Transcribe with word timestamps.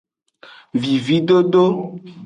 Vividodo. 0.85 1.63